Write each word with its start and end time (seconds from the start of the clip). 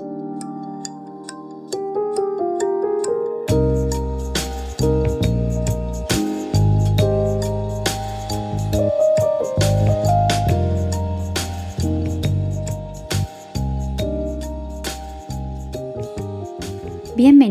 Música 0.00 0.57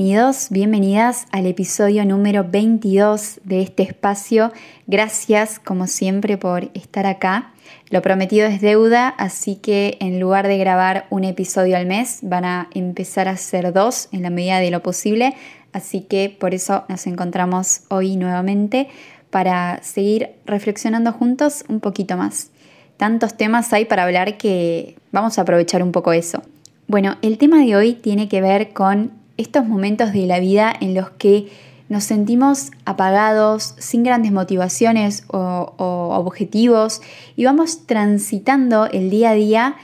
Bienvenidos, 0.08 0.48
bienvenidas 0.52 1.26
al 1.32 1.46
episodio 1.48 2.06
número 2.06 2.46
22 2.50 3.42
de 3.44 3.62
este 3.62 3.84
espacio. 3.84 4.54
Gracias 4.88 5.60
como 5.60 5.86
siempre 5.86 6.38
por 6.38 6.70
estar 6.74 7.06
acá. 7.06 7.52
Lo 7.90 8.02
prometido 8.02 8.48
es 8.48 8.62
deuda, 8.62 9.10
así 9.10 9.58
que 9.58 9.98
en 10.00 10.22
lugar 10.22 10.48
de 10.48 10.58
grabar 10.58 11.08
un 11.10 11.26
episodio 11.26 11.76
al 11.76 11.88
mes, 11.88 12.20
van 12.22 12.46
a 12.46 12.70
empezar 12.74 13.28
a 13.28 13.36
ser 13.36 13.74
dos 13.74 14.08
en 14.14 14.22
la 14.22 14.30
medida 14.30 14.60
de 14.60 14.72
lo 14.72 14.82
posible. 14.82 15.34
Así 15.74 16.00
que 16.00 16.34
por 16.40 16.54
eso 16.54 16.86
nos 16.88 17.06
encontramos 17.06 17.82
hoy 17.90 18.16
nuevamente 18.16 18.88
para 19.30 19.84
seguir 19.84 20.30
reflexionando 20.46 21.12
juntos 21.12 21.66
un 21.68 21.82
poquito 21.82 22.16
más. 22.16 22.52
Tantos 22.96 23.36
temas 23.36 23.74
hay 23.74 23.84
para 23.84 24.06
hablar 24.06 24.38
que 24.38 24.96
vamos 25.12 25.38
a 25.38 25.42
aprovechar 25.42 25.84
un 25.84 25.92
poco 25.92 26.14
eso. 26.14 26.44
Bueno, 26.88 27.18
el 27.22 27.38
tema 27.38 27.60
de 27.60 27.76
hoy 27.76 27.92
tiene 27.92 28.30
que 28.30 28.40
ver 28.40 28.72
con 28.72 29.27
estos 29.38 29.66
momentos 29.66 30.14
de 30.14 30.26
la 30.26 30.40
vida 30.40 30.74
en 30.80 30.94
los 30.94 31.12
que 31.12 31.48
nos 31.90 32.04
sentimos 32.04 32.72
apagados, 32.86 33.76
sin 33.78 34.04
grandes 34.04 34.32
motivaciones 34.32 35.24
o, 35.28 35.74
objetivos 35.78 37.02
y 37.36 37.46
vamos 37.46 37.86
transitando 37.86 38.88
el 38.88 39.10
día 39.10 39.32
a 39.32 39.34
día 39.34 39.76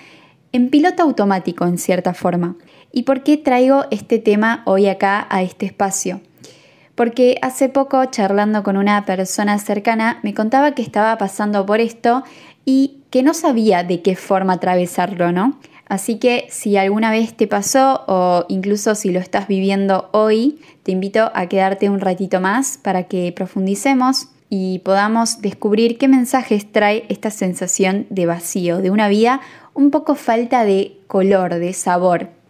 en 0.52 0.70
piloto 0.70 1.04
automático 1.04 1.66
en 1.66 1.78
cierta 1.78 2.14
forma. 2.14 2.56
¿Y 2.92 3.04
por 3.04 3.24
qué 3.24 3.38
traigo 3.38 3.86
este 3.92 4.20
tema 4.20 4.62
hoy 4.66 4.88
acá 4.88 5.26
a 5.30 5.42
este 5.42 5.66
espacio? 5.66 6.22
Porque 6.96 7.38
hace 7.42 7.70
poco 7.70 8.04
charlando 8.06 8.62
con 8.62 8.78
una 8.78 9.06
persona 9.06 9.58
cercana 9.58 10.20
me 10.22 10.34
contaba 10.34 10.76
que 10.76 10.82
estaba 10.82 11.18
pasando 11.18 11.66
por 11.66 11.80
esto 11.80 12.24
y 12.66 13.00
que 13.10 13.24
no 13.24 13.34
sabía 13.34 13.84
de 13.84 14.02
qué 14.02 14.16
forma 14.16 14.54
atravesarlo, 14.54 15.32
¿no? 15.32 15.58
Así 15.88 16.18
que 16.18 16.48
si 16.50 16.78
alguna 16.78 17.12
vez 17.12 17.36
te 17.36 17.48
pasó 17.48 18.04
o 18.08 18.46
incluso 18.48 18.96
si 18.96 19.12
lo 19.12 19.20
estás 19.20 19.48
viviendo 19.48 20.10
hoy, 20.12 20.60
te 20.84 20.92
invito 20.92 21.32
a 21.34 21.48
quedarte 21.48 21.90
un 21.90 22.00
ratito 22.00 22.40
más 22.40 22.78
para 22.82 23.04
que 23.04 23.32
profundicemos 23.32 24.30
y 24.50 24.80
podamos 24.80 25.42
descubrir 25.42 25.98
qué 25.98 26.08
mensajes 26.08 26.72
trae 26.72 27.06
esta 27.10 27.32
sensación 27.32 28.06
de 28.10 28.26
vacío, 28.26 28.78
de 28.78 28.92
una 28.92 29.08
vida 29.08 29.42
un 29.74 29.92
poco 29.92 30.16
falta 30.16 30.64
de 30.64 30.98
color, 31.08 31.56
de 31.56 31.74
sabor. 31.74 32.43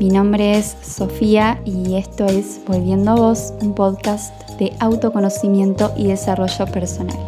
Mi 0.00 0.10
nombre 0.10 0.56
es 0.56 0.76
Sofía 0.80 1.60
y 1.64 1.96
esto 1.96 2.24
es 2.24 2.60
Volviendo 2.64 3.10
a 3.10 3.14
Vos, 3.16 3.52
un 3.60 3.74
podcast 3.74 4.32
de 4.56 4.72
autoconocimiento 4.78 5.92
y 5.96 6.06
desarrollo 6.06 6.66
personal. 6.66 7.18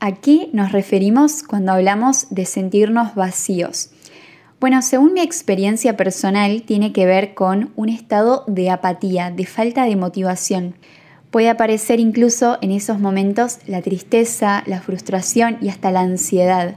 ¿A 0.00 0.16
qué 0.20 0.50
nos 0.52 0.72
referimos 0.72 1.44
cuando 1.44 1.70
hablamos 1.70 2.26
de 2.30 2.44
sentirnos 2.44 3.14
vacíos? 3.14 3.90
Bueno, 4.58 4.82
según 4.82 5.14
mi 5.14 5.20
experiencia 5.20 5.96
personal, 5.96 6.62
tiene 6.62 6.92
que 6.92 7.06
ver 7.06 7.34
con 7.34 7.70
un 7.76 7.88
estado 7.88 8.42
de 8.48 8.68
apatía, 8.68 9.30
de 9.30 9.46
falta 9.46 9.84
de 9.84 9.94
motivación. 9.94 10.74
Puede 11.32 11.48
aparecer 11.48 11.98
incluso 11.98 12.58
en 12.60 12.72
esos 12.72 13.00
momentos 13.00 13.56
la 13.66 13.80
tristeza, 13.80 14.62
la 14.66 14.82
frustración 14.82 15.56
y 15.62 15.70
hasta 15.70 15.90
la 15.90 16.00
ansiedad. 16.00 16.74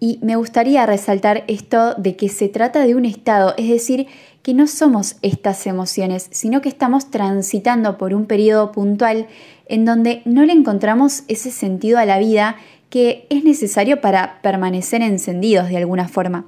Y 0.00 0.18
me 0.22 0.36
gustaría 0.36 0.86
resaltar 0.86 1.44
esto 1.46 1.92
de 1.96 2.16
que 2.16 2.30
se 2.30 2.48
trata 2.48 2.80
de 2.86 2.94
un 2.94 3.04
estado, 3.04 3.52
es 3.58 3.68
decir, 3.68 4.06
que 4.42 4.54
no 4.54 4.66
somos 4.66 5.16
estas 5.20 5.66
emociones, 5.66 6.28
sino 6.30 6.62
que 6.62 6.70
estamos 6.70 7.10
transitando 7.10 7.98
por 7.98 8.14
un 8.14 8.24
periodo 8.24 8.72
puntual 8.72 9.26
en 9.66 9.84
donde 9.84 10.22
no 10.24 10.46
le 10.46 10.54
encontramos 10.54 11.24
ese 11.28 11.50
sentido 11.50 11.98
a 11.98 12.06
la 12.06 12.18
vida 12.18 12.56
que 12.88 13.26
es 13.28 13.44
necesario 13.44 14.00
para 14.00 14.40
permanecer 14.40 15.02
encendidos 15.02 15.68
de 15.68 15.76
alguna 15.76 16.08
forma. 16.08 16.46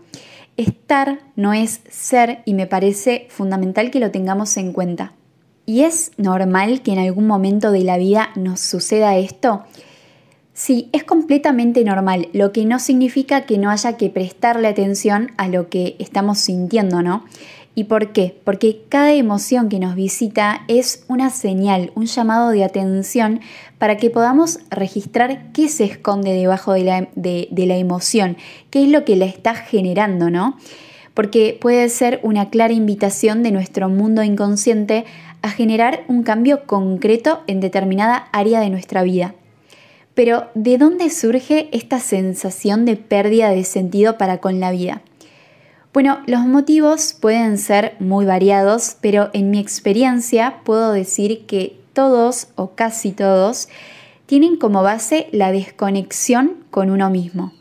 Estar 0.56 1.19
no 1.37 1.53
es 1.53 1.82
ser 1.91 2.41
y 2.47 2.55
me 2.55 2.66
parece 2.66 3.26
fundamental 3.28 3.91
que 3.91 4.00
lo 4.00 4.11
tengamos 4.11 4.56
en 4.56 4.72
cuenta. 4.72 5.12
¿Y 5.66 5.82
es 5.82 6.12
normal 6.16 6.82
que 6.82 6.92
en 6.92 6.98
algún 6.98 7.26
momento 7.26 7.70
de 7.70 7.84
la 7.84 7.97
vida 7.97 8.30
nos 8.36 8.60
suceda 8.60 9.16
esto? 9.16 9.64
Sí, 10.52 10.88
es 10.92 11.02
completamente 11.02 11.82
normal, 11.82 12.28
lo 12.32 12.52
que 12.52 12.64
no 12.64 12.78
significa 12.78 13.41
que 13.41 13.58
no 13.58 13.70
haya 13.70 13.97
que 13.97 14.08
prestarle 14.08 14.69
atención 14.69 15.32
a 15.36 15.48
lo 15.48 15.69
que 15.69 15.97
estamos 15.98 16.38
sintiendo, 16.38 17.02
¿no? 17.02 17.25
¿Y 17.75 17.84
por 17.84 18.12
qué? 18.12 18.36
Porque 18.44 18.82
cada 18.88 19.12
emoción 19.12 19.69
que 19.69 19.80
nos 19.80 19.97
visita 19.97 20.62
es 20.69 21.04
una 21.08 21.30
señal, 21.30 21.91
un 21.96 22.06
llamado 22.06 22.50
de 22.50 22.62
atención 22.62 23.41
para 23.78 23.96
que 23.96 24.10
podamos 24.10 24.60
registrar 24.70 25.50
qué 25.52 25.69
se 25.69 25.84
esconde 25.84 26.32
debajo 26.32 26.72
de 26.72 26.84
la, 26.84 27.76
emoción, 27.76 28.36
qué 28.70 28.84
es 28.84 28.91
lo 28.91 29.04
que 29.04 29.16
la 29.16 29.25
está 29.25 29.56
generando, 29.56 30.31
¿no? 30.31 30.56
Porque 31.14 31.58
puede 31.60 31.88
ser 31.88 32.20
una 32.22 32.48
clara 32.48 32.72
invitación 32.72 33.42
de 33.42 33.50
nuestro 33.50 33.88
mundo 33.88 34.22
inconsciente 34.22 35.04
a 35.44 35.50
generar 35.50 36.05
un 36.09 36.22
cambio 36.22 36.65
concreto 36.65 37.43
en 37.47 37.60
determinada 37.60 38.28
área 38.32 38.60
de 38.60 38.71
nuestra 38.71 39.03
vida. 39.03 39.34
Pero 40.15 40.49
¿de 40.55 40.78
dónde 40.78 41.10
surge 41.10 41.69
esta 41.71 42.00
sensación 42.00 42.87
de 42.87 42.97
pérdida 42.97 43.50
de 43.50 43.62
sentido 43.65 44.16
para 44.16 44.38
con 44.38 44.59
la 44.59 44.71
vida? 44.71 45.03
Bueno, 45.93 46.21
los 46.27 46.47
motivos 46.47 47.12
pueden 47.12 47.59
ser 47.59 47.94
muy 47.99 48.25
variados, 48.25 48.97
pero 49.03 49.28
en 49.34 49.50
mi 49.50 49.59
experiencia 49.59 50.60
puedo 50.65 50.93
decir 50.93 51.44
que 51.44 51.78
todos 51.93 52.49
o 52.55 52.71
casi 52.71 53.12
todos 53.12 53.69
tienen 54.25 54.56
como 54.56 54.82
base 54.82 55.28
la 55.31 55.53
desconexión 55.53 56.65
con 56.71 56.88
uno 56.88 57.11
mismo. 57.11 57.53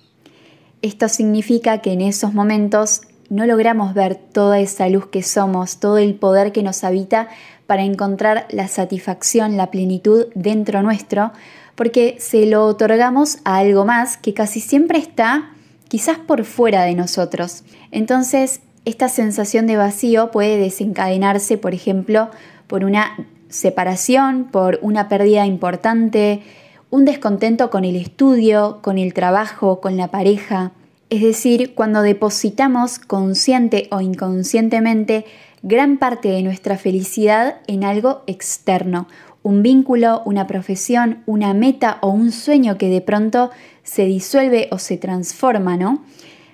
Esto 0.81 1.09
significa 1.09 1.79
que 1.79 1.91
en 1.91 1.99
esos 1.99 2.33
momentos 2.33 3.01
no 3.29 3.45
logramos 3.45 3.93
ver 3.93 4.15
toda 4.15 4.59
esa 4.59 4.87
luz 4.89 5.07
que 5.07 5.23
somos, 5.23 5.79
todo 5.79 5.97
el 5.97 6.13
poder 6.13 6.51
que 6.51 6.61
nos 6.61 6.83
habita 6.83 7.29
para 7.67 7.83
encontrar 7.83 8.45
la 8.49 8.67
satisfacción, 8.67 9.57
la 9.57 9.71
plenitud 9.71 10.27
dentro 10.35 10.83
nuestro, 10.83 11.31
porque 11.75 12.17
se 12.19 12.45
lo 12.45 12.65
otorgamos 12.65 13.39
a 13.45 13.57
algo 13.57 13.85
más 13.85 14.17
que 14.17 14.33
casi 14.33 14.59
siempre 14.59 14.99
está 14.99 15.51
quizás 15.87 16.17
por 16.17 16.43
fuera 16.43 16.83
de 16.83 16.95
nosotros. 16.95 17.63
Entonces, 17.91 18.61
esta 18.85 19.09
sensación 19.09 19.67
de 19.67 19.77
vacío 19.77 20.31
puede 20.31 20.57
desencadenarse, 20.57 21.57
por 21.57 21.73
ejemplo, 21.73 22.29
por 22.67 22.83
una 22.83 23.15
separación, 23.49 24.45
por 24.51 24.79
una 24.81 25.07
pérdida 25.07 25.45
importante, 25.45 26.41
un 26.89 27.05
descontento 27.05 27.69
con 27.69 27.85
el 27.85 27.95
estudio, 27.95 28.79
con 28.81 28.97
el 28.97 29.13
trabajo, 29.13 29.79
con 29.79 29.95
la 29.95 30.09
pareja. 30.09 30.71
Es 31.09 31.21
decir, 31.21 31.75
cuando 31.75 32.01
depositamos 32.01 32.99
consciente 32.99 33.87
o 33.91 34.01
inconscientemente 34.01 35.25
gran 35.63 35.97
parte 35.97 36.27
de 36.29 36.43
nuestra 36.43 36.77
felicidad 36.77 37.55
en 37.67 37.85
algo 37.85 38.23
externo, 38.27 39.07
un 39.43 39.63
vínculo, 39.63 40.21
una 40.25 40.45
profesión, 40.45 41.23
una 41.25 41.53
meta 41.53 41.97
o 42.01 42.09
un 42.09 42.31
sueño 42.31 42.77
que 42.77 42.89
de 42.89 43.01
pronto 43.01 43.49
se 43.81 44.05
disuelve 44.05 44.67
o 44.71 44.77
se 44.77 44.97
transforma, 44.97 45.77
¿no? 45.77 46.03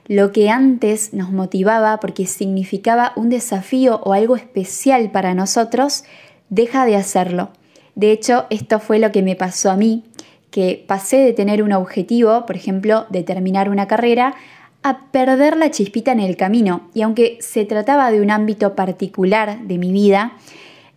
Lo 0.08 0.31
que 0.31 0.50
antes 0.50 1.14
nos 1.14 1.31
motivaba 1.31 2.00
porque 2.00 2.25
significaba 2.25 3.14
un 3.16 3.30
desafío 3.30 4.00
o 4.03 4.14
algo 4.14 4.36
especial 4.36 5.12
para 5.12 5.34
nosotros, 5.34 6.03
deja 6.50 6.85
de 6.85 6.96
hacerlo. 6.96 7.50
De 7.96 8.12
hecho, 8.12 8.46
esto 8.50 8.79
fue 8.79 9.00
lo 9.00 9.12
que 9.12 9.23
me 9.23 9.35
pasó 9.35 9.72
a 9.72 9.76
mí, 9.76 10.05
que 10.52 10.84
pasé 10.88 11.17
de 11.17 11.34
tener 11.34 11.62
un 11.62 11.73
objetivo, 11.73 12.46
por 12.46 12.55
ejemplo, 12.55 13.05
de 13.09 13.23
terminar 13.23 13.70
una 13.70 13.88
carrera, 13.88 14.35
a 14.84 15.11
perder 15.11 15.58
la 15.58 15.72
chispita 15.72 16.11
en 16.11 16.20
el 16.20 16.37
camino. 16.37 16.90
Y 16.93 17.02
aunque 17.02 17.37
se 17.41 17.66
trataba 17.66 18.11
de 18.11 18.22
un 18.22 18.31
ámbito 18.31 18.76
particular 18.76 19.61
de 19.64 19.78
mi 19.78 19.91
vida, 19.91 20.34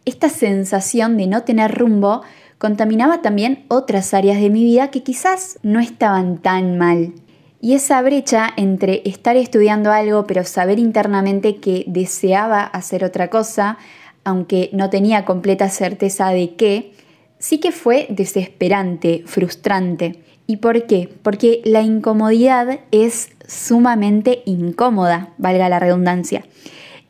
esta 0.04 0.28
sensación 0.28 1.16
de 1.16 1.26
no 1.26 1.42
tener 1.42 1.76
rumbo 1.76 2.22
contaminaba 2.58 3.22
también 3.22 3.64
otras 3.68 4.14
áreas 4.14 4.40
de 4.40 4.50
mi 4.50 4.64
vida 4.64 4.90
que 4.90 5.02
quizás 5.02 5.58
no 5.62 5.80
estaban 5.80 6.38
tan 6.38 6.78
mal. 6.78 7.12
Y 7.60 7.74
esa 7.74 8.02
brecha 8.02 8.50
entre 8.56 9.02
estar 9.04 9.36
estudiando 9.36 9.92
algo 9.92 10.26
pero 10.26 10.44
saber 10.44 10.78
internamente 10.78 11.56
que 11.56 11.84
deseaba 11.86 12.62
hacer 12.62 13.04
otra 13.04 13.30
cosa, 13.30 13.78
aunque 14.24 14.70
no 14.72 14.90
tenía 14.90 15.24
completa 15.24 15.68
certeza 15.68 16.30
de 16.30 16.54
qué, 16.56 16.92
sí 17.38 17.58
que 17.58 17.72
fue 17.72 18.06
desesperante, 18.10 19.22
frustrante. 19.26 20.20
¿Y 20.52 20.58
por 20.58 20.84
qué? 20.84 21.08
Porque 21.22 21.62
la 21.64 21.80
incomodidad 21.80 22.80
es 22.90 23.30
sumamente 23.48 24.42
incómoda, 24.44 25.30
valga 25.38 25.70
la 25.70 25.78
redundancia. 25.78 26.44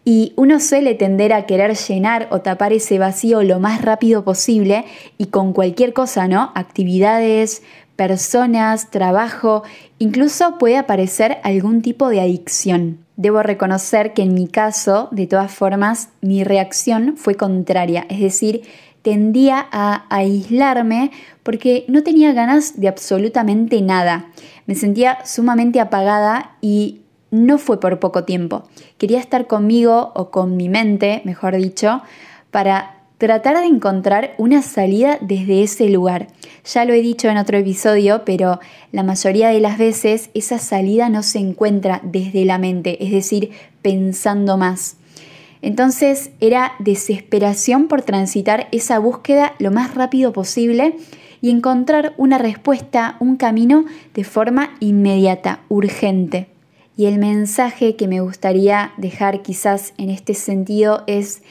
Y 0.04 0.32
uno 0.36 0.60
suele 0.60 0.94
tender 0.94 1.32
a 1.32 1.44
querer 1.44 1.74
llenar 1.74 2.28
o 2.30 2.40
tapar 2.40 2.72
ese 2.72 3.00
vacío 3.00 3.42
lo 3.42 3.58
más 3.58 3.82
rápido 3.82 4.22
posible 4.22 4.84
y 5.18 5.26
con 5.26 5.54
cualquier 5.54 5.92
cosa, 5.92 6.28
¿no? 6.28 6.52
Actividades, 6.54 7.64
personas, 7.96 8.92
trabajo, 8.92 9.64
incluso 9.98 10.56
puede 10.58 10.76
aparecer 10.76 11.38
algún 11.42 11.82
tipo 11.82 12.10
de 12.10 12.20
adicción. 12.20 13.04
Debo 13.16 13.42
reconocer 13.42 14.12
que 14.12 14.22
en 14.22 14.34
mi 14.34 14.46
caso, 14.46 15.08
de 15.10 15.26
todas 15.26 15.50
formas, 15.50 16.10
mi 16.20 16.44
reacción 16.44 17.16
fue 17.16 17.34
contraria, 17.34 18.06
es 18.08 18.20
decir, 18.20 18.62
tendía 19.02 19.66
a 19.70 20.06
aislarme 20.08 21.10
porque 21.42 21.84
no 21.88 22.02
tenía 22.02 22.32
ganas 22.32 22.80
de 22.80 22.88
absolutamente 22.88 23.82
nada. 23.82 24.30
Me 24.66 24.74
sentía 24.74 25.18
sumamente 25.24 25.80
apagada 25.80 26.56
y 26.60 27.02
no 27.30 27.58
fue 27.58 27.80
por 27.80 27.98
poco 27.98 28.24
tiempo. 28.24 28.64
Quería 28.98 29.18
estar 29.18 29.46
conmigo 29.46 30.12
o 30.14 30.30
con 30.30 30.56
mi 30.56 30.68
mente, 30.68 31.22
mejor 31.24 31.56
dicho, 31.56 32.02
para 32.50 33.02
tratar 33.18 33.58
de 33.58 33.66
encontrar 33.66 34.34
una 34.36 34.62
salida 34.62 35.18
desde 35.20 35.62
ese 35.62 35.88
lugar. 35.88 36.28
Ya 36.64 36.84
lo 36.84 36.92
he 36.92 37.02
dicho 37.02 37.28
en 37.28 37.38
otro 37.38 37.56
episodio, 37.56 38.22
pero 38.24 38.60
la 38.90 39.02
mayoría 39.02 39.48
de 39.48 39.60
las 39.60 39.78
veces 39.78 40.30
esa 40.34 40.58
salida 40.58 41.08
no 41.08 41.22
se 41.22 41.38
encuentra 41.38 42.00
desde 42.02 42.44
la 42.44 42.58
mente, 42.58 43.04
es 43.04 43.12
decir, 43.12 43.50
pensando 43.80 44.56
más. 44.56 44.96
Entonces 45.62 46.32
era 46.40 46.72
desesperación 46.80 47.86
por 47.86 48.02
transitar 48.02 48.68
esa 48.72 48.98
búsqueda 48.98 49.54
lo 49.58 49.70
más 49.70 49.94
rápido 49.94 50.32
posible 50.32 50.96
y 51.40 51.50
encontrar 51.50 52.14
una 52.18 52.36
respuesta, 52.38 53.16
un 53.20 53.36
camino 53.36 53.84
de 54.12 54.24
forma 54.24 54.74
inmediata, 54.80 55.60
urgente. 55.68 56.48
Y 56.96 57.06
el 57.06 57.18
mensaje 57.18 57.96
que 57.96 58.08
me 58.08 58.20
gustaría 58.20 58.92
dejar 58.96 59.42
quizás 59.42 59.94
en 59.98 60.10
este 60.10 60.34
sentido 60.34 61.04
es, 61.06 61.42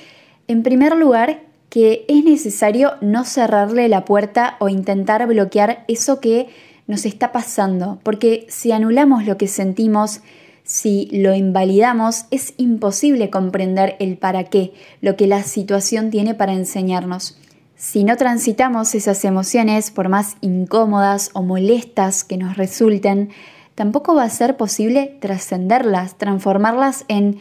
en 0.47 0.61
primer 0.61 0.95
lugar, 0.95 1.41
que 1.69 2.05
es 2.09 2.23
necesario 2.23 2.91
no 2.99 3.23
cerrarle 3.23 3.87
la 3.87 4.03
puerta 4.03 4.57
o 4.59 4.67
intentar 4.67 5.25
bloquear 5.25 5.85
eso 5.87 6.19
que 6.19 6.47
nos 6.85 7.05
está 7.05 7.31
pasando, 7.31 7.99
porque 8.03 8.45
si 8.49 8.73
anulamos 8.73 9.25
lo 9.25 9.37
que 9.37 9.47
sentimos, 9.47 10.21
si 10.63 11.09
lo 11.11 11.33
invalidamos, 11.33 12.25
es 12.31 12.53
imposible 12.57 13.29
comprender 13.29 13.95
el 13.99 14.17
para 14.17 14.45
qué, 14.45 14.73
lo 15.01 15.15
que 15.15 15.27
la 15.27 15.43
situación 15.43 16.09
tiene 16.09 16.33
para 16.33 16.53
enseñarnos. 16.53 17.37
Si 17.75 18.03
no 18.03 18.15
transitamos 18.15 18.93
esas 18.93 19.25
emociones, 19.25 19.89
por 19.89 20.07
más 20.07 20.37
incómodas 20.41 21.31
o 21.33 21.41
molestas 21.41 22.23
que 22.23 22.37
nos 22.37 22.55
resulten, 22.55 23.29
tampoco 23.73 24.13
va 24.13 24.23
a 24.23 24.29
ser 24.29 24.55
posible 24.55 25.17
trascenderlas, 25.19 26.17
transformarlas 26.17 27.05
en, 27.07 27.39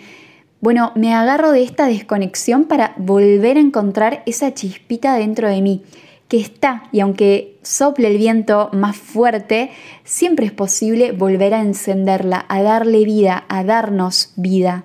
bueno, 0.61 0.93
me 0.94 1.14
agarro 1.14 1.52
de 1.52 1.62
esta 1.62 1.87
desconexión 1.87 2.64
para 2.64 2.94
volver 2.96 3.58
a 3.58 3.61
encontrar 3.61 4.22
esa 4.25 4.55
chispita 4.55 5.14
dentro 5.14 5.49
de 5.49 5.61
mí, 5.61 5.82
que 6.31 6.38
está, 6.38 6.85
y 6.93 7.00
aunque 7.00 7.59
sople 7.62 8.06
el 8.06 8.17
viento 8.17 8.71
más 8.73 8.97
fuerte, 8.97 9.73
siempre 10.05 10.47
es 10.47 10.53
posible 10.53 11.11
volver 11.11 11.55
a 11.55 11.61
encenderla, 11.61 12.47
a 12.49 12.62
darle 12.62 13.05
vida, 13.05 13.44
a 13.49 13.65
darnos 13.65 14.32
vida. 14.37 14.85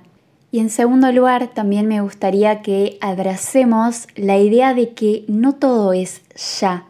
Y 0.52 0.58
en 0.58 0.72
segundo 0.72 1.12
lugar, 1.12 1.54
también 1.54 1.86
me 1.86 2.02
gustaría 2.02 2.64
que 2.64 2.98
abracemos 3.00 4.08
la 4.16 4.40
idea 4.40 4.74
de 4.74 4.94
que 4.94 5.24
no 5.28 5.54
todo 5.54 5.94
es 5.94 6.24
ya. 6.60 6.86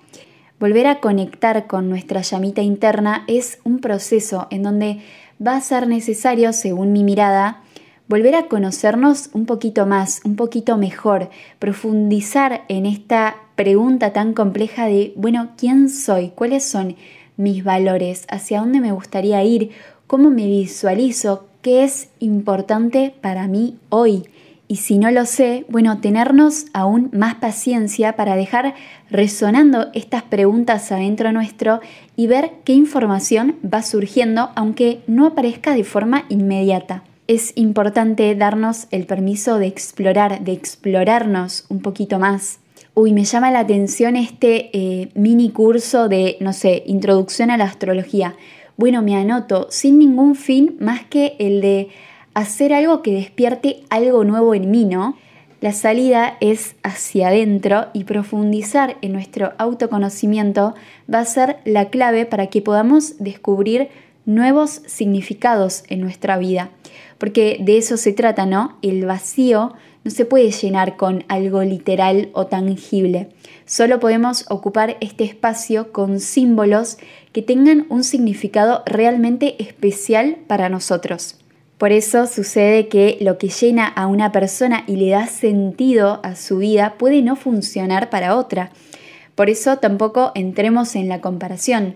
Volver 0.57 0.88
a 0.88 1.02
conectar 1.02 1.68
con 1.68 1.90
nuestra 1.90 2.22
llamita 2.22 2.62
interna 2.62 3.25
es 3.28 3.60
un 3.66 3.80
proceso 3.80 4.48
en 4.52 4.63
donde 4.63 5.02
va 5.46 5.57
a 5.57 5.62
ser 5.62 5.86
necesario, 5.86 6.54
según 6.54 6.94
mi 6.94 7.04
mirada, 7.04 7.62
volver 8.07 8.36
a 8.36 8.48
conocernos 8.48 9.30
un 9.34 9.46
poquito 9.46 9.86
más, 9.86 10.22
un 10.24 10.36
poquito 10.36 10.78
mejor, 10.78 11.30
profundizar 11.60 12.63
en 12.68 12.86
esta 12.86 13.38
pregunta 13.56 14.13
tan 14.13 14.34
compleja 14.34 14.86
de, 14.86 15.13
bueno, 15.16 15.50
¿quién 15.57 15.90
soy? 15.90 16.30
¿Cuáles 16.30 16.63
son 16.63 16.96
mis 17.38 17.63
valores? 17.63 18.25
¿Hacia 18.30 18.60
dónde 18.60 18.80
me 18.80 18.92
gustaría 18.92 19.44
ir? 19.44 19.72
¿Cómo 20.07 20.30
me 20.30 20.46
visualizo? 20.46 21.48
¿Qué 21.62 21.84
es 21.84 22.10
importante 22.19 23.16
para 23.22 23.48
mí 23.48 23.78
hoy? 23.90 24.25
Y 24.68 24.78
si 24.78 24.98
no 24.98 25.12
lo 25.12 25.25
sé, 25.25 25.66
bueno, 25.69 26.00
tenernos 26.00 26.66
aún 26.74 27.10
más 27.13 27.36
paciencia 27.36 28.16
para 28.16 28.36
dejar 28.36 28.74
resonando 29.12 29.90
estas 29.94 30.24
preguntas 30.24 30.92
adentro 30.92 31.31
nuestro 31.31 31.81
y 32.16 32.25
ver 32.28 32.52
qué 32.63 32.74
información 32.74 33.57
va 33.63 33.84
surgiendo 33.84 34.50
aunque 34.56 35.02
no 35.06 35.28
aparezca 35.28 35.75
de 35.75 35.84
forma 35.84 36.25
inmediata. 36.30 37.04
Es 37.27 37.54
importante 37.56 38.36
darnos 38.36 38.86
el 38.92 39.07
permiso 39.07 39.57
de 39.57 39.66
explorar, 39.66 40.44
de 40.44 40.51
explorarnos 40.51 41.66
un 41.69 41.81
poquito 41.81 42.19
más. 42.19 42.60
Uy, 42.94 43.13
me 43.13 43.25
llama 43.25 43.50
la 43.50 43.62
atención 43.62 44.16
este 44.16 44.69
eh, 44.74 45.10
mini 45.16 45.50
curso 45.50 46.07
de, 46.07 46.38
no 46.39 46.54
sé, 46.54 46.83
introducción 46.86 47.50
a 47.50 47.57
la 47.57 47.63
astrología. 47.63 48.36
Bueno, 48.77 49.01
me 49.01 49.16
anoto 49.16 49.66
sin 49.72 49.98
ningún 49.98 50.36
fin 50.36 50.77
más 50.80 51.04
que 51.06 51.36
el 51.39 51.62
de 51.62 51.89
hacer 52.36 52.74
algo 52.74 53.01
que 53.01 53.13
despierte 53.13 53.81
algo 53.89 54.24
nuevo 54.24 54.54
en 54.54 54.69
mí, 54.69 54.86
¿no? 54.86 55.18
La 55.62 55.71
salida 55.71 56.38
es 56.42 56.75
hacia 56.83 57.30
adentro 57.30 57.88
y 57.94 58.04
profundizar 58.04 58.98
en 59.01 59.13
nuestro 59.13 59.54
autoconocimiento 59.57 60.75
va 61.12 61.21
a 61.21 61.25
ser 61.25 61.57
la 61.66 61.89
clave 61.89 62.28
para 62.28 62.48
que 62.48 62.62
podamos 62.62 63.18
descubrir 63.18 63.89
nuevos 64.25 64.81
significados 64.86 65.83
en 65.88 66.01
nuestra 66.01 66.38
vida. 66.38 66.69
Porque 67.18 67.58
de 67.60 67.78
eso 67.78 67.98
se 67.98 68.14
trata, 68.14 68.46
¿no? 68.46 68.78
El 68.82 69.06
vacío 69.06 69.74
no 70.04 70.12
se 70.12 70.26
puede 70.26 70.52
llenar 70.52 70.98
con 70.98 71.24
algo 71.28 71.64
literal 71.64 72.30
o 72.34 72.46
tangible. 72.46 73.30
Solo 73.66 74.00
podemos 74.00 74.46
ocupar 74.50 74.98
este 75.02 75.24
espacio 75.24 75.92
con 75.92 76.20
símbolos 76.20 76.98
que 77.32 77.42
tengan 77.42 77.88
un 77.90 78.04
significado 78.04 78.84
realmente 78.86 79.62
especial 79.62 80.38
para 80.48 80.70
nosotros. 80.70 81.40
Por 81.78 81.92
eso 81.92 82.28
sucede 82.28 82.88
que 82.88 83.18
lo 83.20 83.38
que 83.38 83.50
llena 83.50 83.88
a 83.88 84.08
una 84.08 84.32
persona 84.32 84.84
y 84.88 84.96
le 84.96 85.10
da 85.10 85.28
sentido 85.28 86.22
a 86.24 86.36
su 86.36 86.60
vida 86.60 86.96
puede 86.98 87.22
no 87.22 87.36
funcionar 87.36 88.10
para 88.10 88.38
otra. 88.38 88.72
Por 89.36 89.50
eso 89.50 89.78
tampoco 89.78 90.32
entremos 90.36 90.96
en 90.96 91.10
la 91.10 91.20
comparación. 91.20 91.96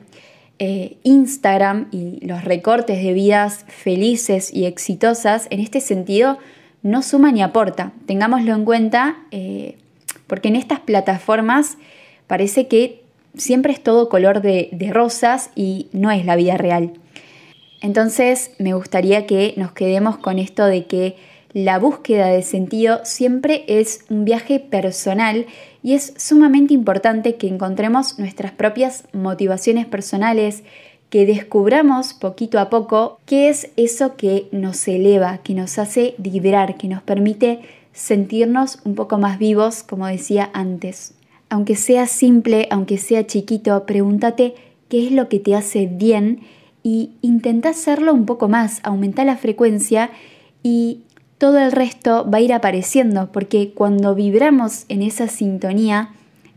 Eh, 0.62 0.98
Instagram 1.04 1.88
y 1.92 2.20
los 2.26 2.44
recortes 2.44 3.02
de 3.02 3.14
vidas 3.14 3.66
felices 3.70 4.54
y 4.54 4.66
exitosas 4.66 5.48
en 5.52 5.62
este 5.62 5.80
sentido 5.80 6.38
no 6.82 7.02
suma 7.02 7.32
ni 7.32 7.42
aporta. 7.42 7.94
Tengámoslo 8.06 8.54
en 8.54 8.66
cuenta 8.66 9.18
eh, 9.32 9.78
porque 10.28 10.50
en 10.50 10.58
estas 10.58 10.82
plataformas 10.82 11.78
parece 12.28 12.68
que 12.68 13.04
siempre 13.38 13.72
es 13.72 13.82
todo 13.82 14.10
color 14.10 14.42
de 14.42 14.90
rosas 14.92 15.50
y 15.56 15.88
no 15.94 16.12
es 16.12 16.26
la 16.26 16.36
vida 16.36 16.58
real. 16.58 16.94
Entonces 17.82 18.52
me 18.60 18.74
gustaría 18.74 19.26
que 19.26 19.54
nos 19.56 19.72
quedemos 19.72 20.18
con 20.18 20.40
esto 20.40 20.66
de 20.66 20.86
que 20.86 21.16
la 21.54 21.80
búsqueda 21.80 22.28
de 22.28 22.44
sentido 22.44 23.00
siempre 23.04 23.64
es 23.68 24.06
un 24.10 24.24
viaje 24.24 24.60
personal 24.60 25.48
y 25.82 25.94
es 25.94 26.14
sumamente 26.18 26.74
importante 26.74 27.36
que 27.36 27.48
encontremos 27.48 28.20
nuestras 28.20 28.52
propias 28.52 29.06
motivaciones 29.14 29.88
personales, 29.88 30.64
que 31.10 31.26
descubramos 31.26 32.14
poquito 32.14 32.60
a 32.60 32.70
poco 32.70 33.20
qué 33.26 33.50
es 33.50 33.72
eso 33.78 34.16
que 34.16 34.48
nos 34.52 34.88
eleva, 34.88 35.40
que 35.40 35.56
nos 35.56 35.80
hace 35.80 36.14
vibrar, 36.20 36.78
que 36.78 36.88
nos 36.88 37.02
permite 37.02 37.62
sentirnos 37.94 38.80
un 38.86 38.94
poco 38.94 39.18
más 39.18 39.40
vivos, 39.40 39.82
como 39.82 40.06
decía 40.06 40.52
antes. 40.54 41.16
Aunque 41.50 41.76
sea 41.76 42.06
simple, 42.06 42.68
aunque 42.70 43.00
sea 43.00 43.26
chiquito, 43.26 43.88
pregúntate 43.88 44.54
qué 44.88 45.08
es 45.08 45.12
lo 45.12 45.30
que 45.30 45.40
te 45.40 45.56
hace 45.56 45.88
bien 45.88 46.42
y 46.84 47.14
intenta 47.22 47.70
hacerlo 47.70 48.14
un 48.14 48.28
poco 48.28 48.48
más, 48.48 48.80
aumenta 48.84 49.26
la 49.26 49.36
frecuencia 49.36 50.12
y 50.62 51.02
todo 51.40 51.58
el 51.58 51.72
resto 51.72 52.30
va 52.30 52.38
a 52.38 52.42
ir 52.42 52.54
apareciendo, 52.54 53.32
porque 53.32 53.72
cuando 53.74 54.14
vibramos 54.14 54.84
en 54.90 55.02
esa 55.02 55.28
sintonía, 55.30 56.10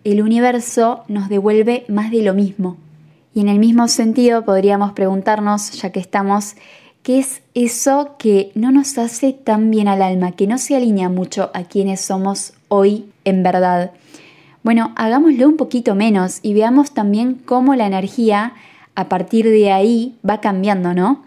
el 0.03 0.21
universo 0.21 1.05
nos 1.07 1.29
devuelve 1.29 1.85
más 1.89 2.11
de 2.11 2.23
lo 2.23 2.35
mismo. 2.35 2.77
Y 3.33 3.41
en 3.41 3.49
el 3.49 3.61
mismo 3.61 3.87
sentido 3.87 4.45
podríamos 4.45 4.93
preguntarnos, 4.93 5.71
ya 5.81 5.91
que 5.91 6.01
estamos, 6.01 6.57
¿qué 7.05 7.21
es 7.21 7.43
eso 7.55 8.17
que 8.19 8.51
no 8.57 8.73
nos 8.73 8.99
hace 8.99 9.33
tan 9.33 9.71
bien 9.71 9.87
al 9.87 10.03
alma, 10.03 10.33
que 10.33 10.49
no 10.49 10.59
se 10.59 10.77
alinea 10.77 11.09
mucho 11.09 11.53
a 11.55 11.63
quienes 11.63 12.01
somos 12.01 12.53
hoy 12.67 13.07
en 13.25 13.45
verdad? 13.45 13.93
Bueno, 14.65 14.93
hagámoslo 14.97 15.49
un 15.49 15.57
poquito 15.57 15.95
menos 15.95 16.41
y 16.43 16.55
veamos 16.55 16.93
también 16.93 17.35
cómo 17.35 17.77
la 17.77 17.87
energía 17.87 18.55
a 18.97 19.09
partir 19.09 19.49
de 19.49 19.71
ahí 19.71 20.17
va 20.29 20.41
cambiando, 20.41 20.93
¿no? 20.93 21.23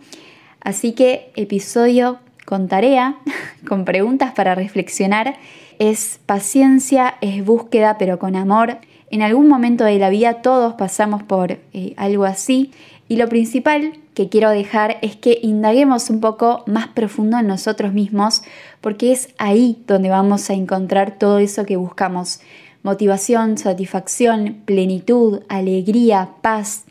Así 0.59 0.91
que 0.91 1.31
episodio 1.38 2.19
con 2.46 2.68
tarea, 2.68 3.18
con 3.68 3.86
preguntas 3.86 4.34
para 4.34 4.56
reflexionar, 4.56 5.36
es 5.80 6.20
paciencia, 6.25 7.16
es 7.22 7.44
búsqueda, 7.44 7.98
pero 7.98 8.20
con 8.20 8.36
amor. 8.36 8.78
En 9.10 9.22
algún 9.22 9.48
momento 9.48 9.84
de 9.84 10.00
la 10.00 10.10
vida 10.10 10.42
todos 10.42 10.75
pasamos 10.75 11.24
por 11.24 11.52
eh, 11.52 11.94
algo 11.98 12.25
así 12.25 12.72
y 13.08 13.18
lo 13.18 13.30
principal 13.30 13.94
que 14.16 14.30
quiero 14.30 14.50
dejar 14.50 14.98
es 15.02 15.16
que 15.16 15.40
indaguemos 15.44 16.10
un 16.10 16.22
poco 16.22 16.64
más 16.66 16.88
profundo 16.88 17.38
en 17.38 17.48
nosotros 17.48 17.94
mismos, 17.94 18.42
porque 18.82 19.12
es 19.12 19.30
ahí 19.38 19.84
donde 19.88 20.10
vamos 20.10 20.50
a 20.50 20.54
encontrar 20.54 21.20
todo 21.20 21.38
eso 21.38 21.66
que 21.66 21.75
buscamos. 21.75 22.40
Motivación, 22.82 23.58
satisfacción, 23.58 24.62
plenitud, 24.66 25.42
alegría, 25.50 26.30
paz. 26.42 26.86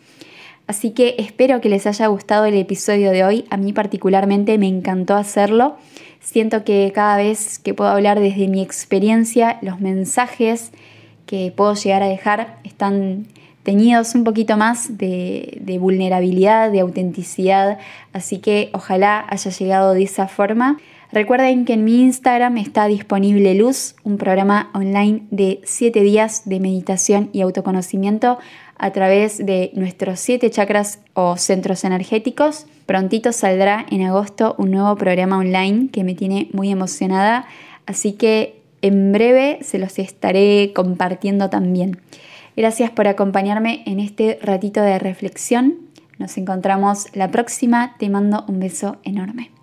Así 0.67 0.91
que 0.91 1.15
espero 1.19 1.61
que 1.61 1.69
les 1.69 1.87
haya 1.87 2.07
gustado 2.07 2.47
el 2.47 2.55
episodio 2.55 3.11
de 3.11 3.25
hoy. 3.25 3.45
A 3.51 3.57
mí 3.57 3.73
particularmente 3.73 4.57
me 4.59 4.69
encantó 4.69 5.15
hacerlo. 5.15 5.77
Siento 6.21 6.65
que 6.65 6.91
cada 6.95 7.19
vez 7.19 7.59
que 7.59 7.75
puedo 7.75 7.91
hablar 7.91 8.19
desde 8.19 8.49
mi 8.49 8.63
experiencia, 8.63 9.59
los 9.61 9.81
mensajes 9.81 10.73
que 11.27 11.53
puedo 11.55 11.75
llegar 11.75 12.03
a 12.03 12.09
dejar 12.09 12.59
están 12.65 13.27
teñidos 13.63 14.15
un 14.15 14.25
poquito 14.25 14.57
más 14.57 14.97
de, 14.97 15.59
de, 15.61 15.79
vulnerabilidad, 15.79 16.71
de 16.71 16.81
autenticidad, 16.81 17.79
así 18.13 18.39
que 18.39 18.71
ojalá 18.73 19.25
haya 19.29 19.51
llegado 19.51 19.95
de 19.95 20.03
esa 20.03 20.29
forma. 20.29 20.79
Recuerden 21.13 21.65
que 21.65 21.75
en 21.75 21.85
mi 21.85 22.03
Instagram 22.03 22.59
está 22.59 22.87
disponible 22.87 23.55
Luz, 23.55 23.95
un 24.03 24.19
programa 24.19 24.71
online 24.75 25.23
de 25.31 25.61
7 25.65 26.01
días 26.01 26.43
de 26.45 26.61
meditación 26.61 27.31
y 27.33 27.41
autoconocimiento 27.41 28.39
a 28.77 28.91
través 28.93 29.39
de 29.39 29.71
nuestros 29.75 30.21
7 30.21 30.51
chakras 30.51 31.01
o 31.15 31.37
centros 31.37 31.85
energéticos. 31.85 32.67
Prontito 32.87 33.33
saldrá 33.33 33.87
en 33.91 34.03
agosto 34.03 34.55
un 34.59 34.71
nuevo 34.73 34.95
programa 34.97 35.39
online 35.39 35.89
que 35.91 36.05
me 36.05 36.15
tiene 36.15 36.49
muy 36.53 36.71
emocionada, 36.71 37.47
así 37.87 38.13
que 38.13 38.61
en 38.83 39.13
breve 39.13 39.61
se 39.63 39.79
los 39.79 39.99
estaré 39.99 40.73
compartiendo 40.75 41.49
también. 41.49 42.01
Gracias 42.57 42.91
por 42.91 43.09
acompañarme 43.09 43.83
en 43.87 43.99
este 43.99 44.39
ratito 44.43 44.83
de 44.83 44.99
reflexión. 44.99 45.79
Nos 46.19 46.37
encontramos 46.37 47.07
la 47.15 47.31
próxima. 47.31 47.97
Te 47.99 48.09
mando 48.09 48.45
un 48.47 48.61
beso 48.61 48.99
enorme. 49.03 49.54